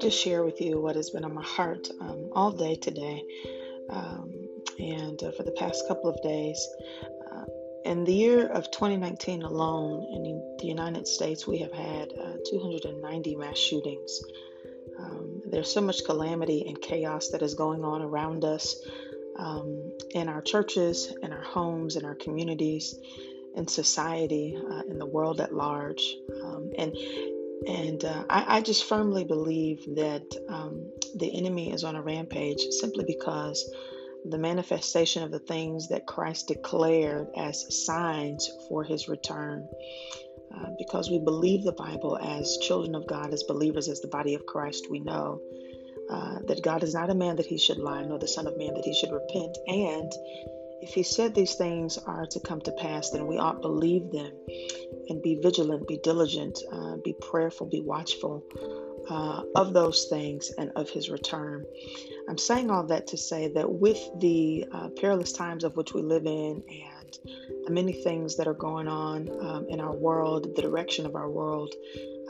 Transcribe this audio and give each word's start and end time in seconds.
to 0.00 0.10
share 0.10 0.42
with 0.42 0.60
you 0.60 0.80
what 0.80 0.96
has 0.96 1.10
been 1.10 1.24
on 1.24 1.34
my 1.34 1.42
heart 1.42 1.88
um, 2.00 2.30
all 2.32 2.50
day 2.50 2.74
today 2.74 3.22
um, 3.90 4.32
and 4.78 5.22
uh, 5.22 5.30
for 5.32 5.42
the 5.42 5.52
past 5.52 5.86
couple 5.88 6.08
of 6.08 6.20
days. 6.22 6.66
Uh, 7.30 7.44
in 7.84 8.04
the 8.04 8.12
year 8.12 8.46
of 8.46 8.70
2019 8.70 9.42
alone, 9.42 10.06
in 10.14 10.56
the 10.58 10.66
United 10.66 11.06
States, 11.06 11.46
we 11.46 11.58
have 11.58 11.72
had 11.72 12.12
uh, 12.12 12.36
290 12.50 13.36
mass 13.36 13.58
shootings. 13.58 14.22
Um, 14.98 15.42
there's 15.46 15.72
so 15.72 15.82
much 15.82 16.04
calamity 16.06 16.64
and 16.66 16.80
chaos 16.80 17.28
that 17.28 17.42
is 17.42 17.54
going 17.54 17.84
on 17.84 18.00
around 18.00 18.44
us 18.44 18.76
um, 19.36 19.92
in 20.14 20.28
our 20.28 20.40
churches, 20.40 21.12
in 21.22 21.32
our 21.32 21.42
homes, 21.42 21.96
in 21.96 22.06
our 22.06 22.14
communities, 22.14 22.94
in 23.54 23.66
society, 23.68 24.58
uh, 24.70 24.82
in 24.88 24.98
the 24.98 25.06
world 25.06 25.40
at 25.40 25.54
large. 25.54 26.14
Um, 26.42 26.70
and 26.78 26.96
and 27.66 28.04
uh, 28.04 28.24
I, 28.30 28.56
I, 28.56 28.60
just 28.62 28.88
firmly 28.88 29.24
believe 29.24 29.84
that 29.96 30.24
um, 30.48 30.90
the 31.16 31.36
enemy 31.36 31.72
is 31.72 31.84
on 31.84 31.94
a 31.94 32.02
rampage 32.02 32.60
simply 32.70 33.04
because 33.06 33.70
the 34.24 34.38
manifestation 34.38 35.22
of 35.22 35.30
the 35.30 35.38
things 35.38 35.88
that 35.88 36.06
Christ 36.06 36.48
declared 36.48 37.28
as 37.36 37.84
signs 37.84 38.50
for 38.68 38.82
his 38.84 39.08
return. 39.08 39.68
Uh, 40.54 40.70
because 40.78 41.10
we 41.10 41.20
believe 41.20 41.62
the 41.62 41.72
Bible 41.72 42.18
as 42.18 42.58
children 42.62 42.94
of 42.94 43.06
God, 43.06 43.32
as 43.32 43.44
believers, 43.44 43.88
as 43.88 44.00
the 44.00 44.08
body 44.08 44.34
of 44.34 44.46
Christ, 44.46 44.88
we 44.90 44.98
know 44.98 45.40
uh, 46.10 46.38
that 46.46 46.62
God 46.62 46.82
is 46.82 46.94
not 46.94 47.10
a 47.10 47.14
man 47.14 47.36
that 47.36 47.46
he 47.46 47.56
should 47.56 47.78
lie, 47.78 48.02
nor 48.02 48.18
the 48.18 48.26
Son 48.26 48.46
of 48.46 48.56
Man 48.58 48.74
that 48.74 48.84
he 48.84 48.94
should 48.94 49.12
repent. 49.12 49.56
And 49.68 50.12
if 50.82 50.94
he 50.94 51.02
said 51.02 51.34
these 51.34 51.54
things 51.54 51.98
are 51.98 52.26
to 52.26 52.40
come 52.40 52.60
to 52.62 52.72
pass, 52.72 53.10
then 53.10 53.26
we 53.26 53.38
ought 53.38 53.62
believe 53.62 54.10
them 54.10 54.32
and 55.08 55.22
be 55.22 55.38
vigilant, 55.42 55.86
be 55.86 55.98
diligent, 56.02 56.58
uh, 56.72 56.96
be 57.04 57.14
prayerful, 57.20 57.68
be 57.68 57.80
watchful 57.80 58.44
uh, 59.08 59.42
of 59.54 59.72
those 59.72 60.06
things 60.08 60.50
and 60.56 60.70
of 60.76 60.88
his 60.88 61.10
return. 61.10 61.64
I'm 62.28 62.38
saying 62.38 62.70
all 62.70 62.86
that 62.86 63.08
to 63.08 63.16
say 63.16 63.48
that 63.54 63.70
with 63.70 63.98
the 64.20 64.66
uh, 64.72 64.88
perilous 65.00 65.32
times 65.32 65.64
of 65.64 65.76
which 65.76 65.92
we 65.92 66.02
live 66.02 66.26
in 66.26 66.62
and 66.68 67.18
the 67.66 67.72
many 67.72 67.92
things 67.92 68.36
that 68.36 68.46
are 68.46 68.54
going 68.54 68.88
on 68.88 69.28
um, 69.40 69.66
in 69.68 69.80
our 69.80 69.94
world, 69.94 70.54
the 70.54 70.62
direction 70.62 71.06
of 71.06 71.16
our 71.16 71.28
world, 71.28 71.74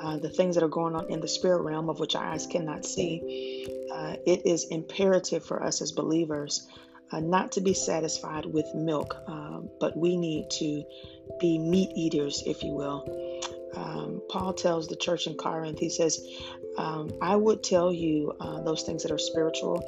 uh, 0.00 0.18
the 0.18 0.30
things 0.30 0.54
that 0.54 0.62
are 0.62 0.68
going 0.68 0.94
on 0.94 1.10
in 1.10 1.20
the 1.20 1.28
spirit 1.28 1.62
realm 1.62 1.88
of 1.88 1.98
which 1.98 2.14
our 2.14 2.24
eyes 2.24 2.46
cannot 2.46 2.84
see, 2.84 3.66
uh, 3.92 4.14
it 4.26 4.46
is 4.46 4.66
imperative 4.70 5.44
for 5.44 5.62
us 5.62 5.82
as 5.82 5.90
believers 5.92 6.68
uh, 7.10 7.20
not 7.20 7.52
to 7.52 7.60
be 7.60 7.74
satisfied 7.74 8.46
with 8.46 8.66
milk, 8.74 9.16
uh, 9.26 9.60
but 9.80 9.96
we 9.96 10.16
need 10.16 10.50
to 10.50 10.84
be 11.40 11.58
meat 11.58 11.90
eaters, 11.94 12.42
if 12.46 12.62
you 12.62 12.72
will. 12.72 13.04
Um, 13.74 14.22
Paul 14.28 14.54
tells 14.54 14.88
the 14.88 14.96
church 14.96 15.26
in 15.26 15.34
Corinth, 15.34 15.78
he 15.78 15.90
says, 15.90 16.20
um, 16.76 17.10
I 17.20 17.36
would 17.36 17.62
tell 17.62 17.92
you 17.92 18.32
uh, 18.40 18.62
those 18.62 18.82
things 18.82 19.02
that 19.02 19.12
are 19.12 19.18
spiritual, 19.18 19.82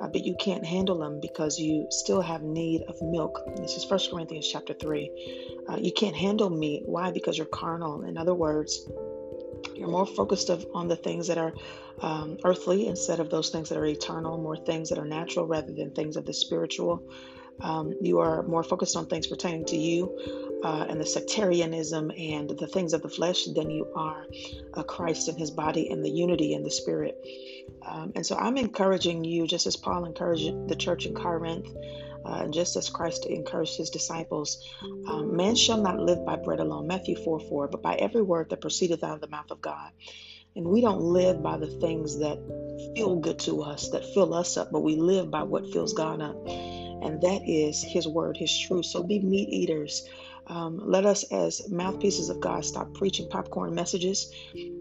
uh, 0.00 0.08
but 0.08 0.24
you 0.24 0.36
can't 0.38 0.64
handle 0.64 0.98
them 0.98 1.20
because 1.20 1.58
you 1.58 1.86
still 1.90 2.20
have 2.20 2.42
need 2.42 2.82
of 2.88 3.00
milk. 3.02 3.40
This 3.56 3.76
is 3.76 3.88
1 3.88 4.00
Corinthians 4.10 4.48
chapter 4.50 4.74
3. 4.74 5.64
Uh, 5.68 5.76
you 5.76 5.92
can't 5.92 6.16
handle 6.16 6.50
meat. 6.50 6.82
Why? 6.86 7.10
Because 7.10 7.36
you're 7.36 7.46
carnal. 7.46 8.02
In 8.02 8.16
other 8.16 8.34
words, 8.34 8.88
you're 9.76 9.88
more 9.88 10.06
focused 10.06 10.50
of, 10.50 10.66
on 10.74 10.88
the 10.88 10.96
things 10.96 11.28
that 11.28 11.38
are 11.38 11.52
um, 12.00 12.38
earthly 12.44 12.86
instead 12.86 13.20
of 13.20 13.30
those 13.30 13.50
things 13.50 13.68
that 13.68 13.78
are 13.78 13.86
eternal, 13.86 14.38
more 14.38 14.56
things 14.56 14.88
that 14.90 14.98
are 14.98 15.06
natural 15.06 15.46
rather 15.46 15.72
than 15.72 15.90
things 15.90 16.16
of 16.16 16.26
the 16.26 16.34
spiritual. 16.34 17.02
Um, 17.60 17.94
you 18.00 18.18
are 18.20 18.42
more 18.42 18.62
focused 18.62 18.96
on 18.96 19.06
things 19.06 19.26
pertaining 19.26 19.64
to 19.66 19.76
you 19.76 20.60
uh, 20.62 20.86
and 20.88 21.00
the 21.00 21.06
sectarianism 21.06 22.10
and 22.10 22.50
the 22.50 22.66
things 22.66 22.92
of 22.92 23.02
the 23.02 23.08
flesh 23.08 23.44
than 23.54 23.70
you 23.70 23.90
are 23.96 24.26
uh, 24.74 24.82
Christ 24.82 25.28
and 25.28 25.38
his 25.38 25.50
body 25.50 25.88
and 25.90 26.04
the 26.04 26.10
unity 26.10 26.52
in 26.52 26.62
the 26.62 26.70
spirit. 26.70 27.14
Um, 27.86 28.12
and 28.14 28.26
so 28.26 28.36
I'm 28.36 28.56
encouraging 28.58 29.24
you, 29.24 29.46
just 29.46 29.66
as 29.66 29.76
Paul 29.76 30.04
encouraged 30.04 30.68
the 30.68 30.76
church 30.76 31.06
in 31.06 31.14
Corinth, 31.14 31.66
uh, 32.24 32.40
and 32.42 32.54
just 32.54 32.76
as 32.76 32.88
Christ 32.88 33.26
encouraged 33.26 33.76
his 33.76 33.90
disciples, 33.90 34.64
um, 35.08 35.36
man 35.36 35.54
shall 35.54 35.80
not 35.80 35.98
live 35.98 36.24
by 36.24 36.36
bread 36.36 36.60
alone, 36.60 36.86
Matthew 36.86 37.16
4 37.16 37.40
4, 37.40 37.68
but 37.68 37.82
by 37.82 37.94
every 37.94 38.22
word 38.22 38.50
that 38.50 38.60
proceedeth 38.60 39.04
out 39.04 39.14
of 39.14 39.20
the 39.20 39.28
mouth 39.28 39.50
of 39.50 39.60
God. 39.60 39.92
And 40.54 40.66
we 40.66 40.80
don't 40.80 41.00
live 41.00 41.42
by 41.42 41.58
the 41.58 41.66
things 41.66 42.18
that 42.18 42.38
feel 42.94 43.16
good 43.16 43.38
to 43.40 43.62
us, 43.62 43.90
that 43.90 44.04
fill 44.14 44.32
us 44.32 44.56
up, 44.56 44.72
but 44.72 44.80
we 44.80 44.96
live 44.96 45.30
by 45.30 45.42
what 45.42 45.70
fills 45.70 45.92
God 45.92 46.22
up. 46.22 46.36
And 46.46 47.20
that 47.20 47.42
is 47.46 47.82
His 47.82 48.08
word, 48.08 48.36
His 48.38 48.58
truth. 48.58 48.86
So 48.86 49.02
be 49.02 49.20
meat 49.20 49.50
eaters. 49.50 50.08
Um, 50.48 50.80
let 50.82 51.04
us, 51.06 51.24
as 51.32 51.68
mouthpieces 51.70 52.28
of 52.28 52.40
God, 52.40 52.64
stop 52.64 52.94
preaching 52.94 53.28
popcorn 53.30 53.74
messages 53.74 54.30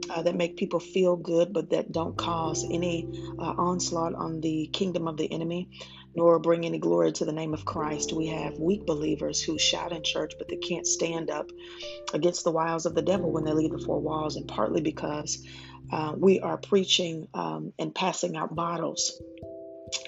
uh, 0.09 0.21
that 0.21 0.35
make 0.35 0.57
people 0.57 0.79
feel 0.79 1.15
good, 1.15 1.53
but 1.53 1.71
that 1.71 1.91
don't 1.91 2.15
cause 2.17 2.65
any 2.71 3.07
uh, 3.39 3.53
onslaught 3.57 4.13
on 4.13 4.41
the 4.41 4.69
kingdom 4.71 5.07
of 5.07 5.17
the 5.17 5.31
enemy, 5.31 5.69
nor 6.15 6.39
bring 6.39 6.65
any 6.65 6.77
glory 6.77 7.11
to 7.13 7.25
the 7.25 7.33
name 7.33 7.53
of 7.53 7.65
Christ. 7.65 8.13
We 8.13 8.27
have 8.27 8.59
weak 8.59 8.85
believers 8.85 9.41
who 9.41 9.57
shout 9.57 9.91
in 9.91 10.03
church, 10.03 10.33
but 10.37 10.47
they 10.47 10.57
can't 10.57 10.85
stand 10.85 11.29
up 11.31 11.49
against 12.13 12.43
the 12.43 12.51
wiles 12.51 12.85
of 12.85 12.95
the 12.95 13.01
devil 13.01 13.31
when 13.31 13.43
they 13.43 13.53
leave 13.53 13.71
the 13.71 13.83
four 13.85 13.99
walls, 13.99 14.35
and 14.35 14.47
partly 14.47 14.81
because 14.81 15.43
uh, 15.91 16.13
we 16.15 16.39
are 16.39 16.57
preaching 16.57 17.27
um, 17.33 17.73
and 17.79 17.93
passing 17.93 18.35
out 18.35 18.55
bottles 18.55 19.19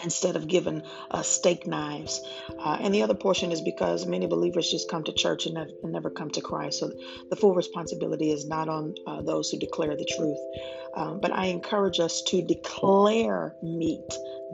instead 0.04 0.36
of 0.36 0.48
giving 0.48 0.82
uh, 1.12 1.22
steak 1.22 1.68
knives. 1.68 2.22
Uh, 2.60 2.78
and 2.80 2.94
the 2.94 3.04
other 3.04 3.16
portion 3.16 3.52
is 3.52 3.62
because 3.62 4.06
many 4.06 4.28
believers 4.28 4.70
just 4.70 4.90
come 4.90 5.04
to 5.04 5.14
church 5.14 5.46
and, 5.46 5.58
and, 5.58 5.92
never 5.92 6.10
come 6.10 6.30
to 6.32 6.42
Christ. 6.42 6.80
So 6.80 6.92
the 7.30 7.36
full 7.36 7.56
responsibility 7.56 8.32
is 8.32 8.48
not 8.48 8.70
on 8.70 8.96
uh, 9.06 9.22
those 9.22 9.50
who 9.50 9.58
declare 9.58 9.96
the 9.96 10.06
truth. 10.06 10.38
Um, 10.96 11.20
but 11.20 11.32
I 11.32 11.46
encourage 11.46 12.00
us 12.00 12.22
to 12.28 12.42
declare 12.42 13.56
meat 13.62 14.02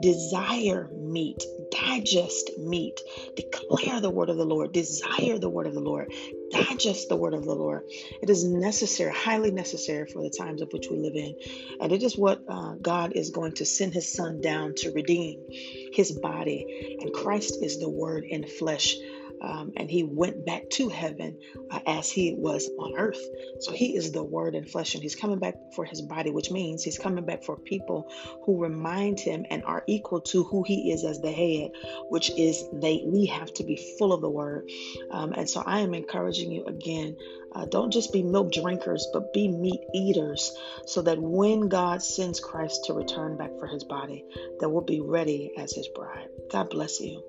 desire 0.00 0.88
meat, 0.92 1.42
digest 1.70 2.50
meat, 2.58 3.00
declare 3.36 4.00
the 4.00 4.10
word 4.10 4.28
of 4.28 4.36
the 4.36 4.44
Lord, 4.44 4.72
desire 4.72 5.38
the 5.38 5.48
word 5.48 5.66
of 5.66 5.74
the 5.74 5.80
Lord, 5.80 6.12
digest 6.54 7.08
the 7.08 7.16
word 7.16 7.34
of 7.34 7.44
the 7.44 7.54
Lord. 7.54 7.82
It 8.22 8.30
is 8.30 8.44
necessary, 8.44 9.12
highly 9.12 9.50
necessary 9.50 10.06
for 10.06 10.22
the 10.22 10.30
times 10.30 10.62
of 10.62 10.72
which 10.72 10.88
we 10.90 10.98
live 10.98 11.14
in. 11.16 11.34
And 11.80 11.92
it 11.92 12.02
is 12.02 12.16
what 12.16 12.40
uh, 12.48 12.74
God 12.80 13.12
is 13.14 13.30
going 13.30 13.52
to 13.54 13.66
send 13.66 13.94
his 13.94 14.12
son 14.12 14.40
down 14.40 14.74
to 14.76 14.92
redeem 14.92 15.44
his 15.92 16.12
body. 16.12 16.98
And 17.00 17.12
Christ 17.12 17.58
is 17.62 17.78
the 17.78 17.90
word 17.90 18.24
in 18.24 18.46
flesh 18.46 18.96
um, 19.44 19.72
and 19.76 19.90
he 19.90 20.02
went 20.02 20.46
back 20.46 20.70
to 20.70 20.88
heaven 20.88 21.38
uh, 21.70 21.80
as 21.86 22.10
he 22.10 22.34
was 22.34 22.70
on 22.78 22.94
earth. 22.96 23.20
So 23.60 23.72
he 23.72 23.94
is 23.94 24.12
the 24.12 24.24
word 24.24 24.54
in 24.54 24.64
flesh, 24.64 24.94
and 24.94 25.02
he's 25.02 25.14
coming 25.14 25.38
back 25.38 25.54
for 25.74 25.84
his 25.84 26.00
body, 26.00 26.30
which 26.30 26.50
means 26.50 26.82
he's 26.82 26.98
coming 26.98 27.24
back 27.24 27.44
for 27.44 27.56
people 27.56 28.10
who 28.44 28.62
remind 28.62 29.20
him 29.20 29.44
and 29.50 29.62
are 29.64 29.84
equal 29.86 30.22
to 30.22 30.44
who 30.44 30.62
he 30.62 30.92
is 30.92 31.04
as 31.04 31.20
the 31.20 31.32
head, 31.32 31.72
which 32.08 32.30
is 32.30 32.64
they. 32.72 33.02
We 33.04 33.26
have 33.26 33.52
to 33.54 33.64
be 33.64 33.76
full 33.98 34.12
of 34.12 34.22
the 34.22 34.30
word, 34.30 34.70
um, 35.10 35.32
and 35.32 35.48
so 35.48 35.62
I 35.64 35.80
am 35.80 35.94
encouraging 35.94 36.50
you 36.50 36.64
again. 36.64 37.16
Uh, 37.54 37.66
don't 37.66 37.92
just 37.92 38.12
be 38.12 38.22
milk 38.22 38.50
drinkers, 38.52 39.06
but 39.12 39.32
be 39.32 39.46
meat 39.48 39.80
eaters, 39.94 40.50
so 40.86 41.02
that 41.02 41.20
when 41.20 41.68
God 41.68 42.02
sends 42.02 42.40
Christ 42.40 42.86
to 42.86 42.94
return 42.94 43.36
back 43.36 43.50
for 43.60 43.66
his 43.66 43.84
body, 43.84 44.24
that 44.60 44.68
we'll 44.68 44.82
be 44.82 45.00
ready 45.00 45.52
as 45.56 45.72
his 45.72 45.88
bride. 45.88 46.28
God 46.50 46.70
bless 46.70 47.00
you. 47.00 47.22